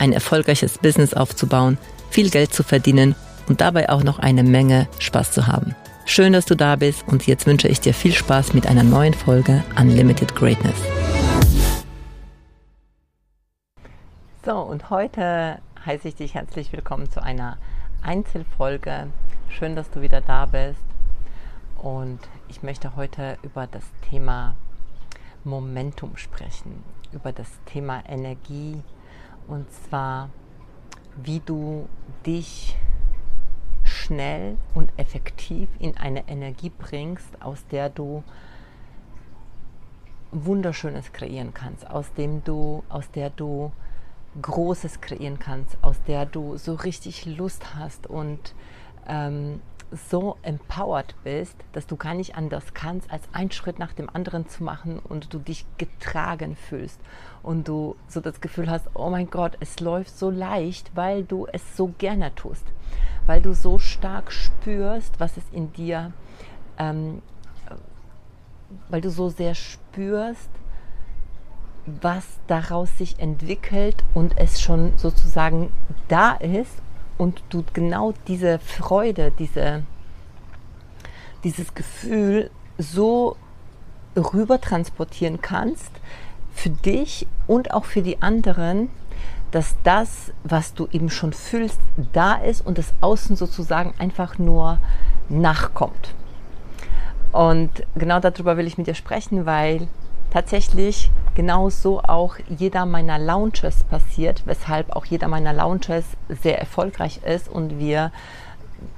[0.00, 1.78] ein erfolgreiches Business aufzubauen,
[2.10, 3.14] viel Geld zu verdienen
[3.48, 5.74] und dabei auch noch eine Menge Spaß zu haben.
[6.04, 9.14] Schön, dass du da bist und jetzt wünsche ich dir viel Spaß mit einer neuen
[9.14, 10.76] Folge Unlimited Greatness.
[14.44, 17.58] So, und heute heiße ich dich herzlich willkommen zu einer
[18.02, 19.08] Einzelfolge.
[19.50, 20.80] Schön, dass du wieder da bist.
[21.76, 24.54] Und ich möchte heute über das Thema
[25.44, 26.82] Momentum sprechen,
[27.12, 28.82] über das Thema Energie
[29.48, 30.30] und zwar,
[31.16, 31.88] wie du
[32.24, 32.76] dich
[33.82, 38.22] schnell und effektiv in eine Energie bringst, aus der du
[40.30, 43.72] Wunderschönes kreieren kannst, aus dem du, aus der du
[44.40, 48.54] Großes kreieren kannst, aus der du so richtig Lust hast und
[49.06, 49.60] ähm,
[49.90, 54.48] so empowered bist, dass du gar nicht anders kannst, als einen Schritt nach dem anderen
[54.48, 57.00] zu machen und du dich getragen fühlst.
[57.42, 61.46] Und du so das Gefühl hast, oh mein Gott, es läuft so leicht, weil du
[61.46, 62.64] es so gerne tust,
[63.26, 66.12] weil du so stark spürst, was es in dir,
[66.78, 67.22] ähm,
[68.88, 70.50] weil du so sehr spürst,
[71.86, 75.72] was daraus sich entwickelt und es schon sozusagen
[76.08, 76.82] da ist
[77.18, 79.82] und du genau diese Freude, diese,
[81.44, 83.36] dieses Gefühl so
[84.16, 85.90] rüber transportieren kannst
[86.52, 88.88] für dich und auch für die anderen,
[89.50, 91.80] dass das, was du eben schon fühlst,
[92.12, 94.78] da ist und das Außen sozusagen einfach nur
[95.28, 96.14] nachkommt.
[97.32, 99.88] Und genau darüber will ich mit dir sprechen, weil
[100.30, 107.48] tatsächlich genauso auch jeder meiner Launches passiert, weshalb auch jeder meiner Launches sehr erfolgreich ist
[107.48, 108.12] und wir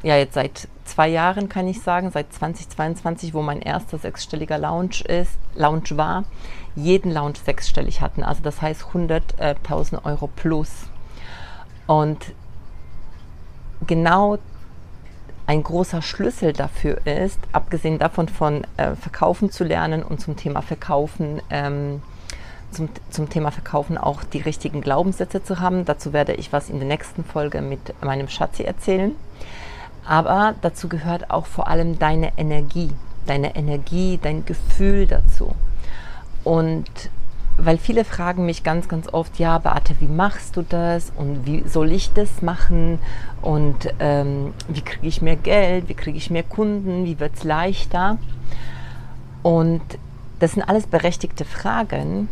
[0.02, 5.02] ja jetzt seit zwei Jahren kann ich sagen, seit 2022, wo mein erster sechsstelliger Launch
[5.02, 6.24] ist, Launch war,
[6.74, 8.22] jeden Launch sechsstellig hatten.
[8.22, 10.70] Also das heißt 100.000 Euro plus.
[11.86, 12.32] Und
[13.86, 14.38] genau
[15.50, 20.62] ein großer Schlüssel dafür ist, abgesehen davon von äh, Verkaufen zu lernen und zum Thema
[20.62, 22.02] Verkaufen, ähm,
[22.70, 25.84] zum, zum Thema Verkaufen auch die richtigen Glaubenssätze zu haben.
[25.84, 29.16] Dazu werde ich was in der nächsten Folge mit meinem Schatzi erzählen.
[30.06, 32.92] Aber dazu gehört auch vor allem deine Energie,
[33.26, 35.56] deine Energie, dein Gefühl dazu.
[36.44, 36.88] Und
[37.62, 41.66] weil viele fragen mich ganz, ganz oft, ja, Beate, wie machst du das und wie
[41.68, 42.98] soll ich das machen?
[43.42, 47.44] Und ähm, wie kriege ich mehr Geld, wie kriege ich mehr Kunden, wie wird es
[47.44, 48.18] leichter?
[49.42, 49.82] Und
[50.38, 52.28] das sind alles berechtigte Fragen,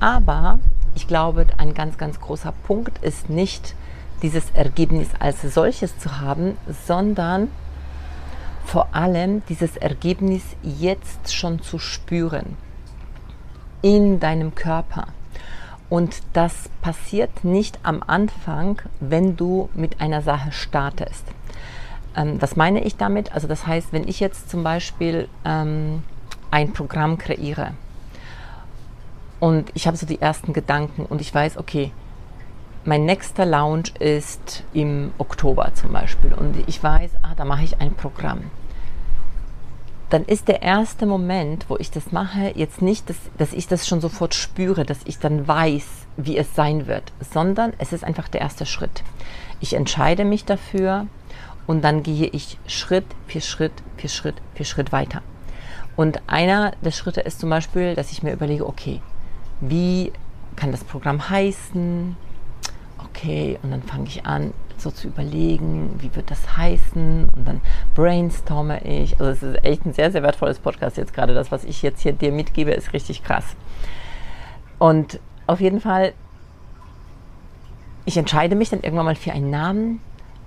[0.00, 0.58] aber
[0.96, 3.74] ich glaube, ein ganz, ganz großer Punkt ist nicht
[4.22, 6.56] dieses Ergebnis als solches zu haben,
[6.86, 7.48] sondern
[8.64, 12.56] vor allem dieses Ergebnis jetzt schon zu spüren
[13.84, 15.08] in deinem Körper.
[15.90, 21.26] Und das passiert nicht am Anfang, wenn du mit einer Sache startest.
[22.16, 23.32] Ähm, was meine ich damit?
[23.32, 26.02] Also das heißt, wenn ich jetzt zum Beispiel ähm,
[26.50, 27.74] ein Programm kreiere
[29.38, 31.92] und ich habe so die ersten Gedanken und ich weiß, okay,
[32.86, 37.80] mein nächster Lounge ist im Oktober zum Beispiel und ich weiß, ah, da mache ich
[37.80, 38.44] ein Programm
[40.14, 43.88] dann ist der erste Moment, wo ich das mache, jetzt nicht, dass, dass ich das
[43.88, 45.84] schon sofort spüre, dass ich dann weiß,
[46.16, 47.02] wie es sein wird,
[47.32, 49.02] sondern es ist einfach der erste Schritt.
[49.58, 51.08] Ich entscheide mich dafür
[51.66, 55.20] und dann gehe ich Schritt für Schritt für Schritt für Schritt weiter.
[55.96, 59.00] Und einer der Schritte ist zum Beispiel, dass ich mir überlege, okay,
[59.60, 60.12] wie
[60.54, 62.14] kann das Programm heißen?
[63.04, 67.60] Okay, und dann fange ich an, so zu überlegen, wie wird das heißen und dann
[67.94, 69.18] brainstorme ich.
[69.18, 71.34] Also es ist echt ein sehr, sehr wertvolles Podcast jetzt gerade.
[71.34, 73.44] Das, was ich jetzt hier dir mitgebe, ist richtig krass.
[74.78, 76.12] Und auf jeden Fall,
[78.04, 80.00] ich entscheide mich dann irgendwann mal für einen Namen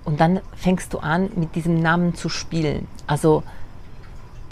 [0.04, 2.86] und dann fängst du an, mit diesem Namen zu spielen.
[3.06, 3.42] Also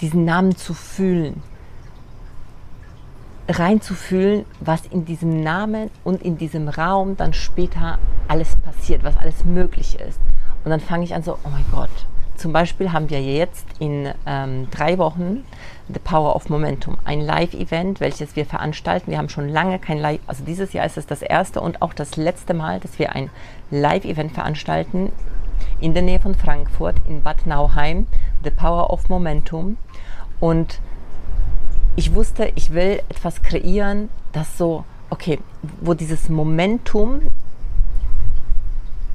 [0.01, 1.43] diesen Namen zu fühlen
[3.49, 7.99] reinzufühlen, was in diesem Namen und in diesem Raum dann später
[8.29, 10.21] alles passiert, was alles möglich ist.
[10.65, 11.91] Und dann fange ich an so, oh mein Gott,
[12.37, 15.45] zum Beispiel haben wir jetzt in ähm, drei Wochen
[15.89, 19.11] The Power of Momentum, ein Live-Event, welches wir veranstalten.
[19.11, 21.95] Wir haben schon lange kein Live, also dieses Jahr ist es das erste und auch
[21.95, 23.31] das letzte Mal, dass wir ein
[23.71, 25.13] Live-Event veranstalten
[25.81, 28.07] in der Nähe von Frankfurt, in Bad Nauheim,
[28.45, 29.79] The Power of Momentum.
[30.39, 30.81] Und
[31.97, 35.41] ich wusste, ich will etwas kreieren, das so, okay,
[35.81, 37.23] wo dieses Momentum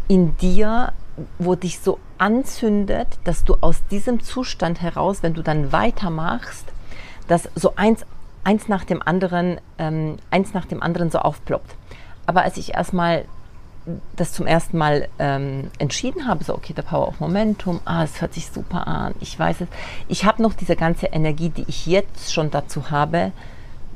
[0.08, 0.92] in dir,
[1.38, 6.66] wo dich so anzündet, dass du aus diesem Zustand heraus, wenn du dann weitermachst,
[7.28, 8.04] dass so eins,
[8.44, 11.76] eins nach dem anderen, ähm, eins nach dem anderen so aufploppt.
[12.26, 13.26] Aber als ich erstmal
[14.16, 18.22] das zum ersten Mal ähm, entschieden habe, so okay, der Power of Momentum, ah, es
[18.22, 19.68] hört sich super an, ich weiß es.
[20.08, 23.32] Ich habe noch diese ganze Energie, die ich jetzt schon dazu habe,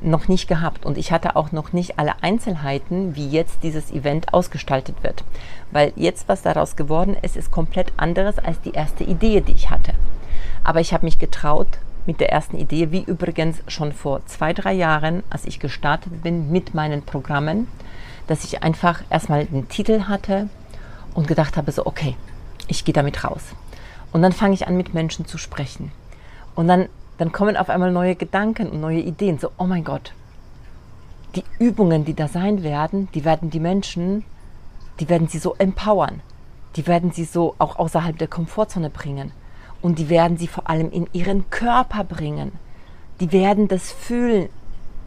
[0.01, 4.33] noch nicht gehabt und ich hatte auch noch nicht alle Einzelheiten, wie jetzt dieses Event
[4.33, 5.23] ausgestaltet wird.
[5.71, 9.69] Weil jetzt, was daraus geworden ist, ist komplett anderes als die erste Idee, die ich
[9.69, 9.93] hatte.
[10.63, 11.67] Aber ich habe mich getraut
[12.05, 16.51] mit der ersten Idee, wie übrigens schon vor zwei, drei Jahren, als ich gestartet bin
[16.51, 17.67] mit meinen Programmen,
[18.27, 20.49] dass ich einfach erstmal den Titel hatte
[21.13, 22.15] und gedacht habe, so, okay,
[22.67, 23.41] ich gehe damit raus.
[24.11, 25.91] Und dann fange ich an, mit Menschen zu sprechen.
[26.55, 26.87] Und dann,
[27.17, 29.39] dann kommen auf einmal neue Gedanken und neue Ideen.
[29.39, 30.13] So, oh mein Gott,
[31.35, 34.23] die Übungen, die da sein werden, die werden die Menschen,
[34.99, 36.21] die werden sie so empowern.
[36.75, 39.31] Die werden sie so auch außerhalb der Komfortzone bringen.
[39.81, 42.53] Und die werden sie vor allem in ihren Körper bringen.
[43.19, 44.49] Die werden das fühlen.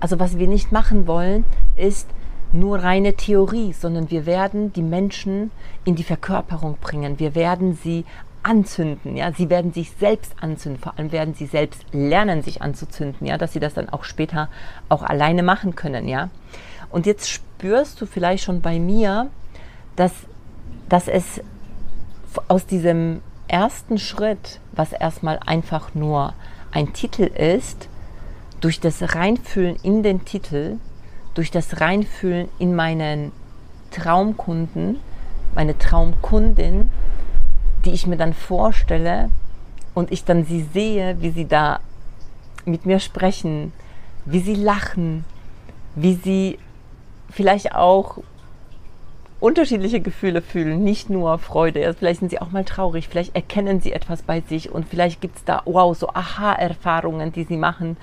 [0.01, 1.45] Also was wir nicht machen wollen,
[1.77, 2.09] ist,
[2.53, 5.51] nur reine Theorie, sondern wir werden die Menschen
[5.85, 7.19] in die Verkörperung bringen.
[7.19, 8.05] Wir werden sie
[8.43, 13.27] anzünden, ja, sie werden sich selbst anzünden, vor allem werden sie selbst lernen, sich anzuzünden,
[13.27, 14.49] ja, dass sie das dann auch später
[14.89, 16.31] auch alleine machen können, ja.
[16.91, 19.29] Und jetzt spürst du vielleicht schon bei mir,
[19.97, 20.13] dass,
[20.89, 21.43] dass es
[22.47, 26.33] aus diesem ersten Schritt, was erstmal einfach nur
[26.71, 27.89] ein Titel ist,
[28.61, 30.79] durch das Reinfühlen in den Titel
[31.39, 33.31] durch das Reinfühlen in meinen
[33.93, 34.99] Traumkunden,
[35.55, 36.91] meine Traumkundin,
[37.85, 39.31] die ich mir dann vorstelle
[39.95, 41.79] und ich dann sie sehe, wie sie da
[42.65, 43.73] mit mir sprechen,
[44.25, 45.25] wie sie lachen,
[45.95, 46.59] wie sie
[47.31, 48.19] vielleicht auch
[49.39, 51.95] unterschiedliche Gefühle fühlen, nicht nur Freude.
[51.95, 55.37] Vielleicht sind sie auch mal traurig, vielleicht erkennen sie etwas bei sich und vielleicht gibt
[55.37, 57.97] es da, wow, so Aha-Erfahrungen, die sie machen.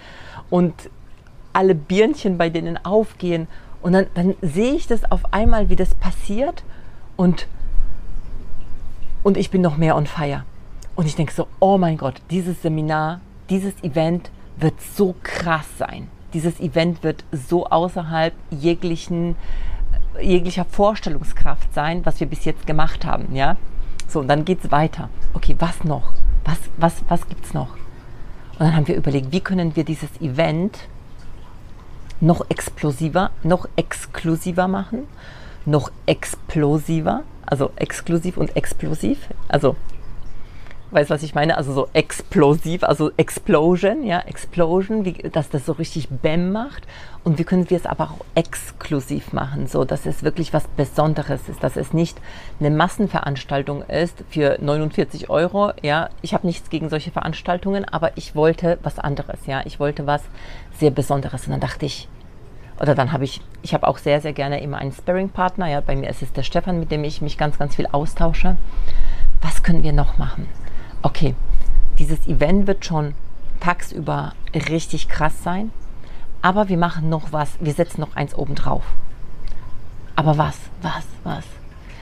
[0.50, 0.90] Und
[1.56, 3.48] alle Birnchen bei denen aufgehen.
[3.82, 6.64] Und dann, dann sehe ich das auf einmal, wie das passiert
[7.16, 7.48] und,
[9.24, 10.44] und ich bin noch mehr on fire.
[10.96, 13.20] Und ich denke so, oh mein Gott, dieses Seminar,
[13.50, 16.08] dieses Event wird so krass sein.
[16.34, 19.36] Dieses Event wird so außerhalb jeglichen,
[20.22, 23.36] jeglicher Vorstellungskraft sein, was wir bis jetzt gemacht haben.
[23.36, 23.58] Ja?
[24.08, 25.10] So, und dann geht es weiter.
[25.34, 26.14] Okay, was noch?
[26.44, 27.76] Was, was, was gibt es noch?
[28.54, 30.80] Und dann haben wir überlegt, wie können wir dieses Event
[32.26, 35.08] noch explosiver, noch exklusiver machen,
[35.66, 39.76] noch explosiver, also exklusiv und explosiv, also
[40.92, 41.58] weißt was ich meine?
[41.58, 46.84] Also so explosiv, also Explosion, ja, Explosion, wie, dass das so richtig Bäm macht.
[47.24, 51.50] Und wie können wir es aber auch exklusiv machen, so dass es wirklich was Besonderes
[51.50, 52.18] ist, dass es nicht
[52.60, 55.74] eine Massenveranstaltung ist für 49 Euro.
[55.82, 59.40] Ja, ich habe nichts gegen solche Veranstaltungen, aber ich wollte was anderes.
[59.48, 60.22] Ja, ich wollte was
[60.80, 61.46] sehr Besonderes.
[61.46, 62.08] Und dann dachte ich,
[62.80, 65.68] oder dann habe ich, ich habe auch sehr, sehr gerne immer einen Sparring-Partner.
[65.68, 68.58] Ja, bei mir ist es der Stefan, mit dem ich mich ganz, ganz viel austausche.
[69.42, 70.48] Was können wir noch machen?
[71.02, 71.36] Okay,
[72.00, 73.14] dieses Event wird schon
[73.60, 75.72] tagsüber richtig krass sein,
[76.42, 78.84] aber wir machen noch was, wir setzen noch eins oben drauf.
[80.16, 81.46] Aber was, was, was?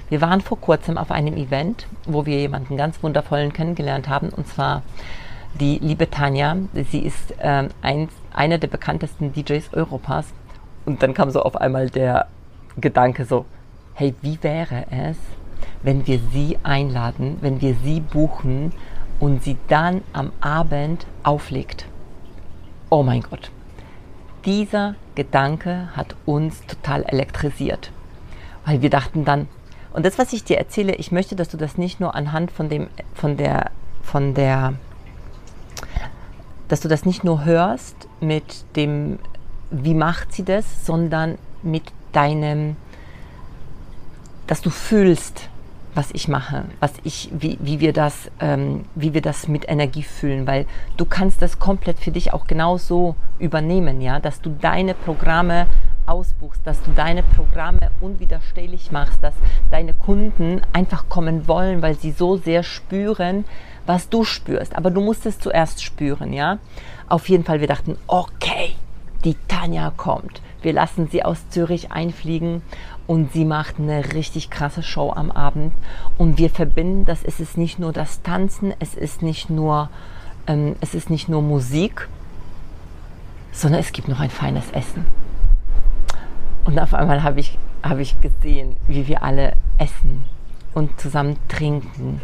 [0.09, 4.47] Wir waren vor kurzem auf einem Event, wo wir jemanden ganz wundervollen kennengelernt haben, und
[4.47, 4.83] zwar
[5.59, 6.57] die liebe Tanja.
[6.91, 10.25] Sie ist ähm, ein, eine der bekanntesten DJs Europas
[10.85, 12.27] und dann kam so auf einmal der
[12.77, 13.45] Gedanke so,
[13.93, 15.17] hey, wie wäre es,
[15.81, 18.71] wenn wir sie einladen, wenn wir sie buchen
[19.19, 21.85] und sie dann am Abend auflegt?
[22.89, 23.51] Oh mein Gott.
[24.45, 27.91] Dieser Gedanke hat uns total elektrisiert,
[28.65, 29.47] weil wir dachten dann,
[29.93, 32.67] und das, was ich dir erzähle, ich möchte, dass du das nicht nur anhand von
[32.67, 33.69] dem, von der,
[34.01, 34.73] von der,
[36.67, 39.19] dass du das nicht nur hörst mit dem
[39.73, 42.75] wie macht sie das, sondern mit deinem,
[44.47, 45.49] dass du fühlst,
[45.95, 50.03] was ich mache, was ich, wie, wie wir das, ähm, wie wir das mit Energie
[50.03, 50.65] fühlen, weil
[50.97, 55.67] du kannst das komplett für dich auch genauso übernehmen, ja, dass du deine Programme
[56.05, 59.35] ausbuchst, dass du deine Programme unwiderstehlich machst, dass
[59.71, 63.45] deine Kunden einfach kommen wollen, weil sie so sehr spüren,
[63.85, 64.75] was du spürst.
[64.75, 66.57] Aber du musst es zuerst spüren, ja.
[67.07, 68.75] Auf jeden Fall, wir dachten, okay,
[69.23, 70.41] die Tanja kommt.
[70.61, 72.61] Wir lassen sie aus Zürich einfliegen
[73.07, 75.73] und sie macht eine richtig krasse Show am Abend.
[76.17, 79.89] Und wir verbinden das, es ist nicht nur das Tanzen, es ist nicht nur,
[80.47, 82.07] ähm, es ist nicht nur Musik,
[83.51, 85.05] sondern es gibt noch ein feines Essen.
[86.65, 90.23] Und auf einmal habe ich, hab ich gesehen, wie wir alle essen
[90.73, 92.21] und zusammen trinken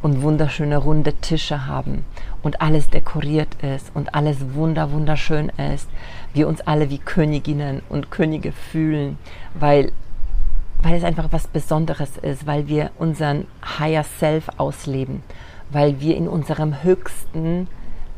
[0.00, 2.04] und wunderschöne runde Tische haben
[2.42, 5.88] und alles dekoriert ist und alles wunder wunderschön ist.
[6.32, 9.18] Wir uns alle wie Königinnen und Könige fühlen,
[9.54, 9.92] weil,
[10.82, 13.46] weil es einfach was Besonderes ist, weil wir unseren
[13.78, 15.22] Higher Self ausleben,
[15.70, 17.68] weil wir in unserem höchsten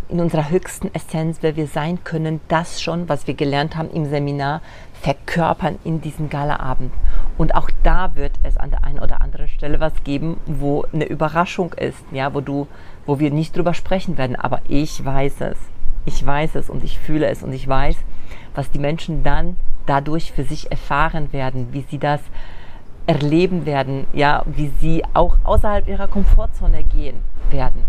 [0.08, 4.06] in unserer höchsten Essenz, wer wir sein können, das schon, was wir gelernt haben im
[4.06, 4.60] Seminar,
[5.00, 6.92] verkörpern in diesem Galaabend.
[7.36, 11.06] Und auch da wird es an der einen oder anderen Stelle was geben, wo eine
[11.06, 12.68] Überraschung ist, ja, wo du,
[13.06, 14.36] wo wir nicht drüber sprechen werden.
[14.36, 15.58] Aber ich weiß es.
[16.06, 17.96] Ich weiß es und ich fühle es und ich weiß,
[18.54, 19.56] was die Menschen dann
[19.86, 22.20] dadurch für sich erfahren werden, wie sie das
[23.06, 27.16] erleben werden, ja, wie sie auch außerhalb ihrer Komfortzone gehen
[27.50, 27.82] werden.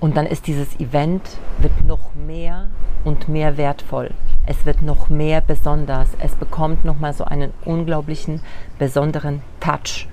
[0.00, 2.68] Und dann ist dieses Event wird noch mehr
[3.04, 4.10] und mehr wertvoll.
[4.46, 6.08] Es wird noch mehr besonders.
[6.18, 8.42] Es bekommt noch mal so einen unglaublichen
[8.78, 10.06] besonderen Touch.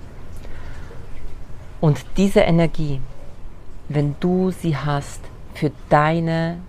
[1.81, 3.01] Und diese Energie,
[3.89, 5.21] wenn du sie hast
[5.53, 6.59] für deine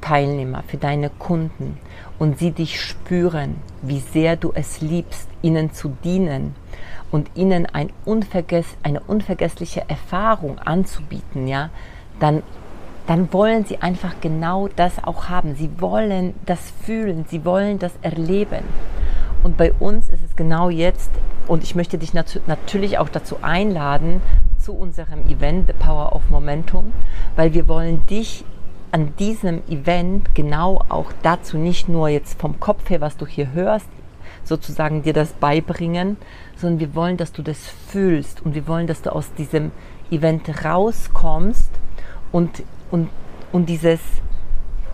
[0.00, 1.78] Teilnehmer, für deine Kunden
[2.18, 6.54] und sie dich spüren, wie sehr du es liebst, ihnen zu dienen
[7.10, 11.70] und ihnen ein unvergess eine unvergessliche Erfahrung anzubieten, ja,
[12.20, 12.42] dann
[13.08, 15.54] dann wollen sie einfach genau das auch haben.
[15.54, 18.64] Sie wollen das fühlen, sie wollen das erleben.
[19.42, 21.10] Und bei uns ist es genau jetzt,
[21.46, 24.20] und ich möchte dich nat natürlich auch dazu einladen,
[24.58, 26.92] zu unserem Event The Power of Momentum,
[27.34, 28.44] weil wir wollen dich
[28.92, 33.52] an diesem Event genau auch dazu nicht nur jetzt vom Kopf her, was du hier
[33.52, 33.88] hörst,
[34.44, 36.16] sozusagen dir das beibringen,
[36.56, 39.70] sondern wir wollen, dass du das fühlst und wir wollen, dass du aus diesem
[40.10, 41.70] Event rauskommst
[42.32, 43.10] und und,
[43.52, 44.00] und dieses,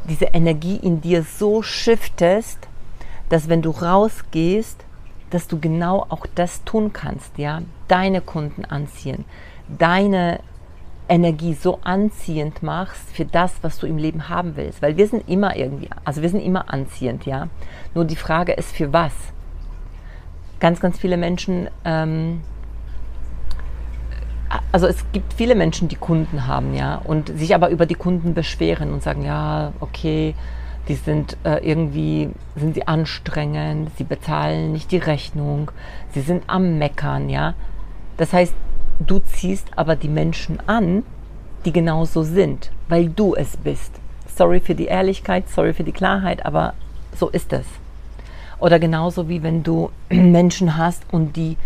[0.08, 2.58] diese Energie in dir so shiftest,
[3.28, 4.84] dass wenn du rausgehst,
[5.30, 9.24] dass du genau auch das tun kannst, ja, deine Kunden anziehen,
[9.68, 10.40] deine
[11.08, 15.28] Energie so anziehend machst für das, was du im Leben haben willst, weil wir sind
[15.28, 17.48] immer irgendwie, also wir sind immer anziehend, ja.
[17.94, 19.12] Nur die Frage ist für was.
[20.60, 22.40] Ganz, ganz viele Menschen ähm,
[24.72, 28.34] also es gibt viele Menschen, die Kunden haben, ja, und sich aber über die Kunden
[28.34, 30.34] beschweren und sagen, ja, okay,
[30.88, 35.70] die sind äh, irgendwie, sind sie anstrengend, sie bezahlen nicht die Rechnung,
[36.12, 37.54] sie sind am Meckern, ja.
[38.16, 38.54] Das heißt,
[39.00, 41.02] du ziehst aber die Menschen an,
[41.64, 43.92] die genauso sind, weil du es bist.
[44.34, 46.74] Sorry für die Ehrlichkeit, sorry für die Klarheit, aber
[47.16, 47.66] so ist es.
[48.58, 51.56] Oder genauso wie wenn du Menschen hast und die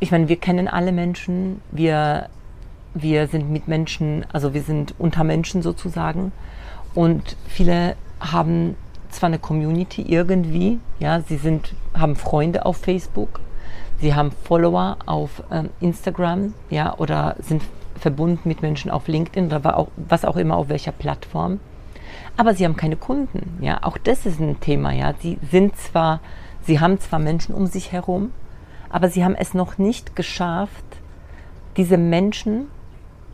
[0.00, 2.30] ich meine, wir kennen alle Menschen, wir,
[2.94, 6.32] wir sind mit Menschen, also wir sind unter Menschen sozusagen.
[6.94, 8.74] Und viele haben
[9.10, 13.40] zwar eine Community irgendwie, ja, sie sind, haben Freunde auf Facebook,
[14.00, 17.62] sie haben Follower auf ähm, Instagram, ja, oder sind
[17.98, 21.60] verbunden mit Menschen auf LinkedIn oder was auch immer auf welcher Plattform.
[22.36, 23.82] Aber sie haben keine Kunden, ja.
[23.82, 25.14] Auch das ist ein Thema, ja.
[25.20, 26.20] Sie sind zwar,
[26.62, 28.32] sie haben zwar Menschen um sich herum,
[28.88, 30.84] aber sie haben es noch nicht geschafft,
[31.76, 32.68] diese Menschen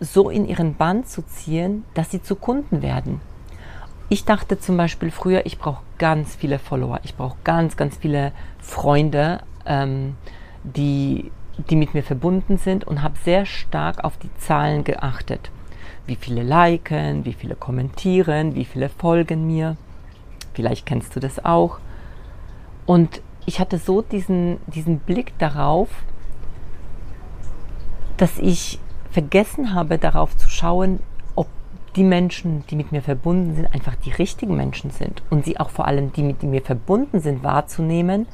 [0.00, 3.20] so in ihren Band zu ziehen, dass sie zu Kunden werden.
[4.08, 8.32] Ich dachte zum Beispiel früher, ich brauche ganz viele Follower, ich brauche ganz, ganz viele
[8.60, 10.16] Freunde, ähm,
[10.74, 11.30] die,
[11.70, 15.50] die mit mir verbunden sind und habe sehr stark auf die Zahlen geachtet.
[16.06, 19.76] Wie viele liken, wie viele kommentieren, wie viele folgen mir.
[20.54, 21.78] Vielleicht kennst du das auch.
[22.84, 25.88] Und ich hatte so diesen, diesen Blick darauf,
[28.16, 28.78] dass ich
[29.10, 31.00] vergessen habe, darauf zu schauen,
[31.34, 31.48] ob
[31.96, 35.70] die Menschen, die mit mir verbunden sind, einfach die richtigen Menschen sind und sie auch
[35.70, 38.26] vor allem, die mit mir verbunden sind, wahrzunehmen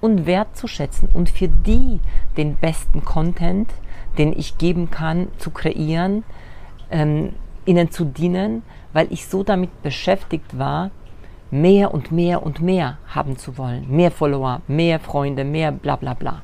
[0.00, 2.00] und wertzuschätzen und für die
[2.36, 3.70] den besten Content,
[4.16, 6.24] den ich geben kann, zu kreieren,
[6.90, 7.32] ähm,
[7.66, 8.62] ihnen zu dienen,
[8.92, 10.90] weil ich so damit beschäftigt war,
[11.50, 13.86] mehr und mehr und mehr haben zu wollen.
[13.88, 16.42] Mehr Follower, mehr Freunde, mehr bla bla bla.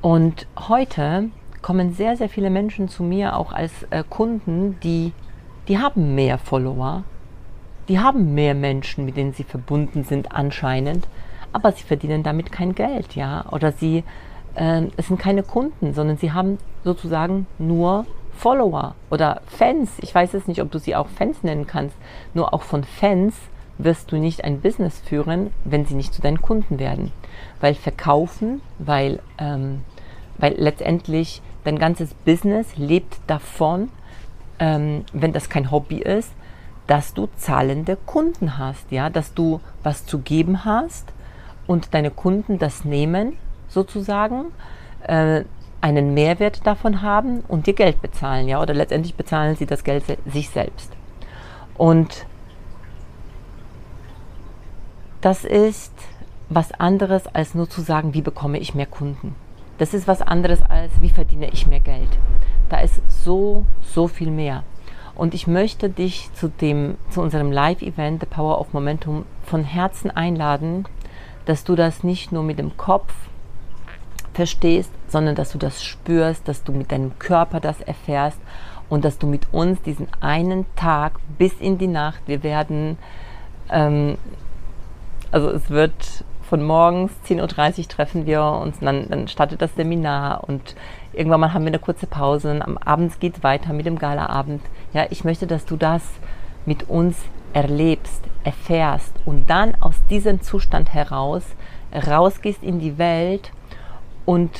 [0.00, 1.30] Und heute
[1.62, 5.12] kommen sehr, sehr viele Menschen zu mir auch als äh, Kunden, die,
[5.68, 7.02] die haben mehr Follower,
[7.88, 11.08] die haben mehr Menschen, mit denen sie verbunden sind anscheinend,
[11.56, 14.04] aber sie verdienen damit kein Geld, ja, oder sie,
[14.56, 18.04] äh, es sind keine Kunden, sondern sie haben sozusagen nur
[18.36, 19.90] Follower oder Fans.
[20.02, 21.96] Ich weiß es nicht, ob du sie auch Fans nennen kannst.
[22.34, 23.34] Nur auch von Fans
[23.78, 27.10] wirst du nicht ein Business führen, wenn sie nicht zu deinen Kunden werden.
[27.58, 29.80] Weil verkaufen, weil, ähm,
[30.36, 33.88] weil letztendlich dein ganzes Business lebt davon,
[34.58, 36.32] ähm, wenn das kein Hobby ist,
[36.86, 41.15] dass du zahlende Kunden hast, ja, dass du was zu geben hast
[41.66, 43.36] und deine Kunden das nehmen,
[43.68, 44.46] sozusagen,
[45.06, 45.44] äh,
[45.80, 50.04] einen Mehrwert davon haben und dir Geld bezahlen, ja, oder letztendlich bezahlen sie das Geld
[50.06, 50.90] se sich selbst.
[51.76, 52.26] Und
[55.20, 55.92] das ist
[56.48, 59.34] was anderes als nur zu sagen, wie bekomme ich mehr Kunden.
[59.78, 62.08] Das ist was anderes als, wie verdiene ich mehr Geld.
[62.68, 64.62] Da ist so, so viel mehr.
[65.14, 70.10] Und ich möchte dich zu, dem, zu unserem Live-Event The Power of Momentum von Herzen
[70.10, 70.86] einladen,
[71.46, 73.12] dass du das nicht nur mit dem Kopf
[74.34, 78.38] verstehst, sondern dass du das spürst, dass du mit deinem Körper das erfährst
[78.88, 82.98] und dass du mit uns diesen einen Tag bis in die Nacht, wir werden,
[83.70, 84.18] ähm,
[85.30, 90.44] also es wird von morgens 10.30 Uhr treffen wir uns, dann, dann startet das Seminar
[90.46, 90.76] und
[91.12, 93.98] irgendwann mal haben wir eine kurze Pause und am Abend geht es weiter mit dem
[93.98, 94.62] Galaabend.
[94.92, 96.02] Ja, ich möchte, dass du das
[96.64, 97.16] mit uns
[97.56, 101.42] erlebst, erfährst und dann aus diesem Zustand heraus
[101.90, 103.50] rausgehst in die Welt
[104.26, 104.50] und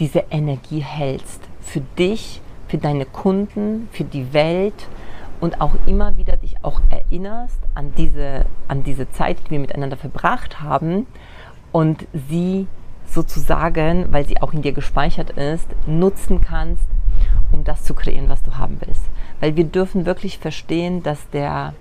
[0.00, 1.40] diese Energie hältst.
[1.60, 4.88] Für dich, für deine Kunden, für die Welt
[5.40, 9.96] und auch immer wieder dich auch erinnerst an diese, an diese Zeit, die wir miteinander
[9.96, 11.06] verbracht haben
[11.70, 12.66] und sie
[13.06, 16.88] sozusagen, weil sie auch in dir gespeichert ist, nutzen kannst,
[17.52, 19.04] um das zu kreieren, was du haben willst.
[19.38, 21.74] Weil wir dürfen wirklich verstehen, dass der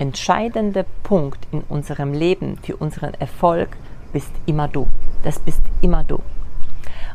[0.00, 3.76] entscheidende Punkt in unserem Leben für unseren Erfolg
[4.12, 4.88] bist immer du.
[5.22, 6.20] Das bist immer du.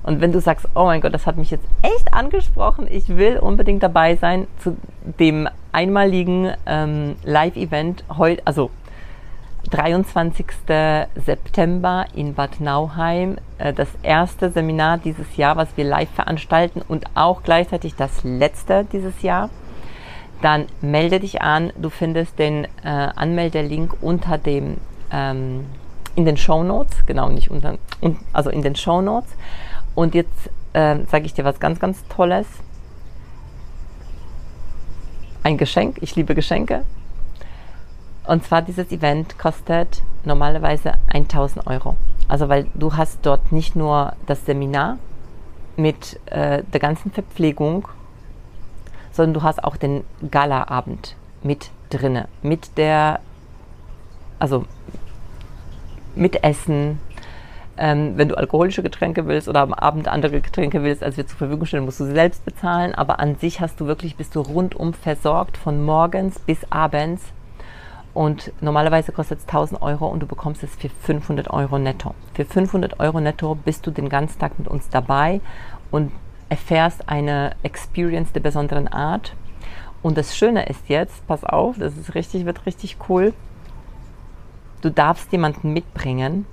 [0.03, 3.39] Und wenn du sagst, oh mein Gott, das hat mich jetzt echt angesprochen, ich will
[3.39, 4.77] unbedingt dabei sein zu
[5.19, 8.69] dem einmaligen ähm, Live-Event heute, also
[9.71, 10.45] 23.
[11.15, 17.05] September in Bad Nauheim, äh, das erste Seminar dieses Jahr, was wir live veranstalten und
[17.15, 19.49] auch gleichzeitig das letzte dieses Jahr.
[20.45, 21.73] Dann melde dich an.
[21.75, 24.77] Du findest den äh, Anmeldelink unter dem
[25.11, 25.65] ähm,
[26.13, 27.79] in den Show Notes, genau nicht unter,
[28.31, 29.31] also in den Show Notes.
[29.95, 32.45] Und jetzt äh, sage ich dir was ganz, ganz Tolles.
[35.41, 35.97] Ein Geschenk.
[36.01, 36.83] Ich liebe Geschenke.
[38.27, 41.95] Und zwar dieses Event kostet normalerweise 1000 Euro.
[42.27, 44.99] Also weil du hast dort nicht nur das Seminar
[45.75, 47.87] mit äh, der ganzen Verpflegung,
[49.15, 53.19] sondern du hast auch den Galaabend mit drinne, mit der,
[54.39, 54.65] also
[56.15, 56.99] mit Essen,
[57.77, 61.37] ähm, wenn du alkoholische Getränke willst oder am Abend andere Getränke willst, als wir zur
[61.37, 62.95] Verfügung stellen, musst du sie selbst bezahlen.
[62.95, 67.23] Aber an sich hast du wirklich, bist du rundum versorgt von morgens bis abends.
[68.13, 72.15] Und normalerweise kostet es 1000 Euro und du bekommst es für 500 Euro netto.
[72.33, 75.41] Für 500 Euro netto bist du den ganzen Tag mit uns dabei
[75.91, 76.13] und
[76.55, 79.35] erfährst eine Experience der besonderen Art.
[80.01, 83.33] Und das Schöne ist jetzt, pass auf, das ist richtig, wird richtig cool.
[84.79, 86.45] Du darfst jemanden mitbringen,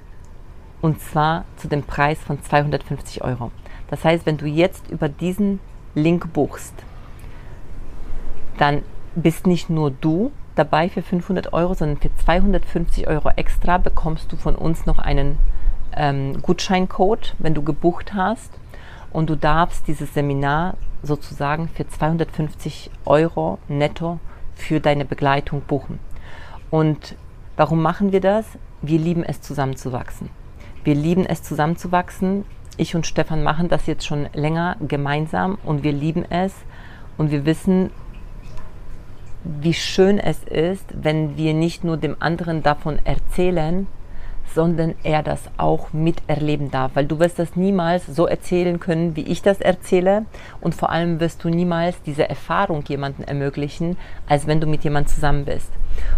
[0.80, 3.52] und zwar zu dem Preis von 250 Euro.
[3.90, 5.60] Das heißt, wenn du jetzt über diesen
[5.94, 6.74] Link buchst,
[8.58, 8.82] dann
[9.14, 14.36] bist nicht nur du dabei für 500 Euro, sondern für 250 Euro extra bekommst du
[14.36, 15.38] von uns noch einen
[15.94, 18.58] ähm, Gutscheincode, wenn du gebucht hast.
[19.12, 24.18] Und du darfst dieses Seminar sozusagen für 250 Euro netto
[24.54, 25.98] für deine Begleitung buchen.
[26.70, 27.16] Und
[27.56, 28.46] warum machen wir das?
[28.80, 30.30] Wir lieben es, zusammenzuwachsen.
[30.84, 32.44] Wir lieben es, zusammenzuwachsen.
[32.76, 36.54] Ich und Stefan machen das jetzt schon länger gemeinsam und wir lieben es.
[37.18, 37.90] Und wir wissen,
[39.44, 43.86] wie schön es ist, wenn wir nicht nur dem anderen davon erzählen,
[44.54, 46.92] sondern er das auch miterleben darf.
[46.94, 50.26] Weil du wirst das niemals so erzählen können, wie ich das erzähle.
[50.60, 53.96] Und vor allem wirst du niemals diese Erfahrung jemandem ermöglichen,
[54.28, 55.70] als wenn du mit jemandem zusammen bist.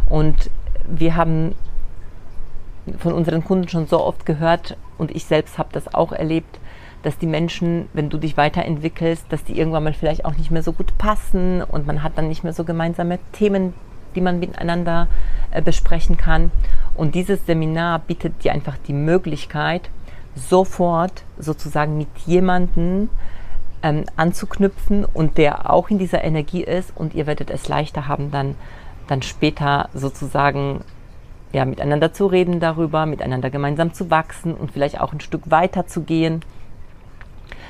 [0.08, 0.50] Und
[0.86, 1.54] wir haben
[2.98, 6.58] von unseren Kunden schon so oft gehört und ich selbst habe das auch erlebt,
[7.02, 10.62] dass die Menschen, wenn du dich weiterentwickelst, dass die irgendwann mal vielleicht auch nicht mehr
[10.62, 13.74] so gut passen und man hat dann nicht mehr so gemeinsame Themen,
[14.14, 15.08] die man miteinander
[15.50, 16.50] äh, besprechen kann.
[16.94, 19.90] Und dieses Seminar bietet dir einfach die Möglichkeit,
[20.34, 23.08] sofort sozusagen mit jemandem
[23.82, 28.30] ähm, anzuknüpfen und der auch in dieser Energie ist und ihr werdet es leichter haben,
[28.30, 28.56] dann
[29.06, 30.82] dann später sozusagen
[31.52, 35.86] ja, miteinander zu reden darüber, miteinander gemeinsam zu wachsen und vielleicht auch ein Stück weiter
[35.86, 36.40] zu gehen,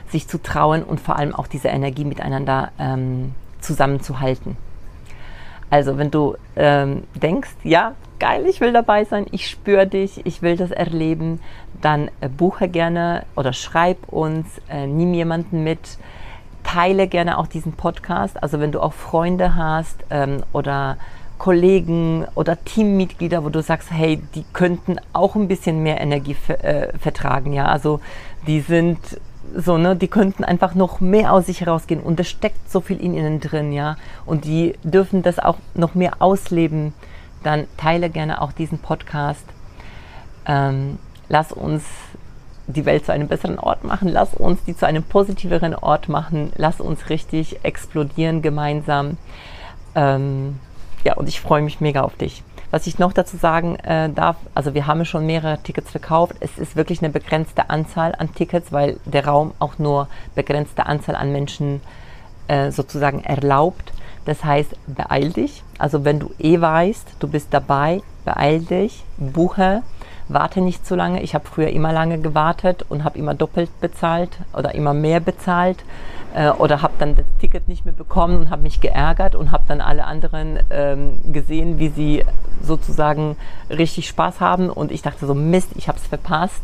[0.09, 4.57] sich zu trauen und vor allem auch diese Energie miteinander ähm, zusammenzuhalten.
[5.75, 10.41] Also wenn du ähm, denkst, ja, geil, ich will dabei sein, ich spüre dich, ich
[10.41, 11.41] will das erleben,
[11.81, 15.99] dann äh, buche gerne oder schreib uns, äh, nimm jemanden mit,
[16.63, 18.41] teile gerne auch diesen Podcast.
[18.41, 20.97] Also wenn du auch Freunde hast ähm, oder
[21.39, 26.97] Kollegen oder Teammitglieder, wo du sagst, hey, die könnten auch ein bisschen mehr Energie äh,
[26.99, 27.67] vertragen, ja.
[27.67, 27.99] Also
[28.47, 29.01] die sind
[29.55, 33.01] so, ne, die könnten einfach noch mehr aus sich herausgehen und es steckt so viel
[33.01, 33.97] in ihnen drin, ja.
[34.27, 36.93] Und die dürfen das auch noch mehr ausleben.
[37.43, 39.45] Dann teile gerne auch diesen Podcast.
[40.47, 41.85] Ähm, lass uns
[42.67, 46.53] die Welt zu einem besseren Ort machen, lass uns die zu einem positiveren Ort machen,
[46.57, 49.19] lass uns richtig explodieren gemeinsam.
[49.95, 50.59] Ähm,
[51.05, 52.43] ja, und ich freue mich mega auf dich.
[52.75, 56.35] Was ich noch dazu sagen äh, darf, also wir haben schon mehrere Tickets verkauft.
[56.41, 61.15] Es ist wirklich eine begrenzte Anzahl an Tickets, weil der Raum auch nur begrenzte Anzahl
[61.15, 61.81] an Menschen
[62.49, 63.93] äh, sozusagen erlaubt.
[64.25, 65.63] Das heißt, beeil dich.
[65.79, 69.83] Also wenn du eh weißt, du bist dabei, beeil dich, buche
[70.27, 71.23] warte nicht zu lange.
[71.23, 75.85] Ich habe früher immer lange gewartet und habe immer doppelt bezahlt oder immer mehr bezahlt
[76.35, 79.65] äh, oder habe dann das Ticket nicht mehr bekommen und habe mich geärgert und habe
[79.69, 82.25] dann alle anderen ähm, gesehen, wie sie
[82.63, 83.37] sozusagen
[83.71, 86.63] richtig Spaß haben und ich dachte so, Mist, ich habe es verpasst.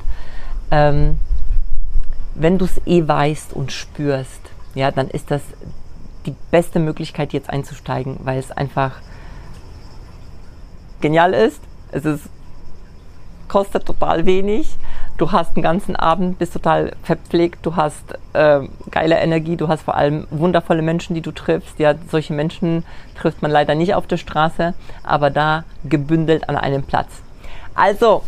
[0.70, 1.18] Ähm,
[2.34, 4.40] wenn du es eh weißt und spürst,
[4.74, 5.42] ja, dann ist das
[6.26, 9.00] die beste Möglichkeit, jetzt einzusteigen, weil es einfach
[11.00, 11.60] genial ist.
[11.92, 12.28] Es ist
[13.48, 14.76] kostet total wenig.
[15.16, 19.82] Du hast den ganzen Abend, bist total verpflegt, du hast äh, geile Energie, du hast
[19.82, 21.78] vor allem wundervolle Menschen, die du triffst.
[21.78, 22.84] Ja, solche Menschen
[23.18, 27.08] trifft man leider nicht auf der Straße, aber da gebündelt an einem Platz.
[27.74, 28.22] Also,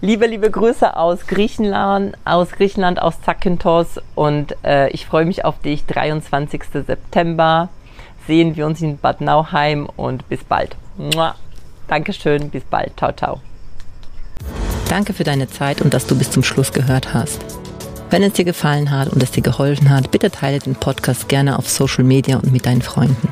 [0.00, 5.60] liebe, liebe Grüße aus Griechenland, aus Griechenland, aus Zakynthos und äh, ich freue mich auf
[5.60, 5.84] dich.
[5.86, 6.62] 23.
[6.86, 7.68] September
[8.26, 10.76] sehen wir uns in Bad Nauheim und bis bald.
[10.96, 11.34] Mua.
[11.88, 12.96] Dankeschön, bis bald.
[12.98, 13.47] Ciao, ciao.
[14.88, 17.44] Danke für deine Zeit und dass du bis zum Schluss gehört hast.
[18.10, 21.58] Wenn es dir gefallen hat und es dir geholfen hat, bitte teile den Podcast gerne
[21.58, 23.28] auf Social Media und mit deinen Freunden.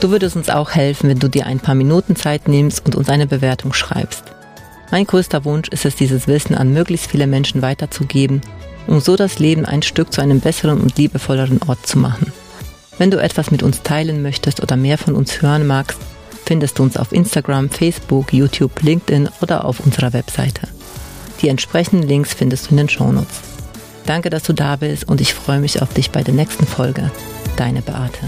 [0.00, 3.08] Du würdest uns auch helfen, wenn du dir ein paar Minuten Zeit nimmst und uns
[3.08, 4.24] eine Bewertung schreibst.
[4.90, 8.40] Mein größter Wunsch ist es, dieses Wissen an möglichst viele Menschen weiterzugeben,
[8.88, 12.32] um so das Leben ein Stück zu einem besseren und liebevolleren Ort zu machen.
[12.98, 15.98] Wenn du etwas mit uns teilen möchtest oder mehr von uns hören magst,
[16.44, 20.68] findest du uns auf Instagram, Facebook, YouTube, LinkedIn oder auf unserer Webseite.
[21.40, 23.40] Die entsprechenden Links findest du in den Shownotes.
[24.06, 27.10] Danke, dass du da bist und ich freue mich auf dich bei der nächsten Folge.
[27.56, 28.20] Deine Beate.